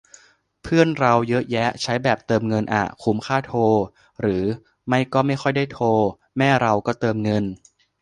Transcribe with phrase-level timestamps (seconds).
[0.63, 3.59] เพื่อนเราเยอะแยะใช้แบบเติมเงินอ่ะ คุมค่าโทร
[4.21, 4.43] หรือ
[4.87, 5.85] ไม่ก็ไม่ค่อยได้โทร
[6.37, 7.43] แม่เราก็เติมเงิน